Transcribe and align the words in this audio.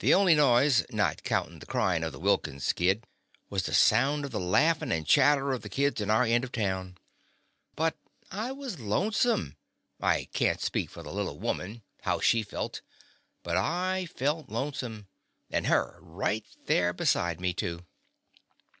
The 0.00 0.12
only 0.12 0.34
noise, 0.34 0.84
not 0.90 1.22
countin' 1.22 1.60
the 1.60 1.66
cryin' 1.66 2.02
of 2.02 2.10
the 2.10 2.18
Wilkins' 2.18 2.72
kid, 2.72 3.06
was 3.50 3.62
the 3.62 3.72
sounds 3.72 4.24
of 4.24 4.32
the 4.32 4.40
laughin' 4.40 4.90
and 4.90 5.06
chatter 5.06 5.52
of 5.52 5.62
the 5.62 5.68
children 5.68 6.10
in 6.10 6.10
our 6.12 6.24
end 6.24 6.42
of 6.42 6.50
town. 6.50 6.98
But 7.76 7.96
I 8.32 8.50
was 8.50 8.80
lonesome. 8.80 9.56
I 10.00 10.24
can't 10.32 10.60
speak 10.60 10.90
for 10.90 11.04
the 11.04 11.12
little 11.14 11.38
woman, 11.38 11.82
how 12.00 12.18
she 12.18 12.42
The 12.42 12.48
Confessions 12.48 12.52
of 12.52 12.56
a 12.56 12.66
Daddy 12.66 12.76
felt, 13.44 13.44
but 13.44 14.06
/ 14.06 14.18
felt 14.18 14.48
lonesome— 14.48 15.06
and 15.52 15.66
her 15.68 16.00
right 16.02 16.44
there 16.66 16.92
beside 16.92 17.40
me, 17.40 17.52
too. 17.54 17.86